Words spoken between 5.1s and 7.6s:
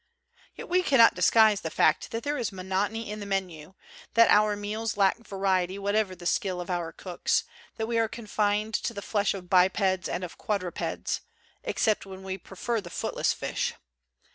variety whatever the skill of our cooks,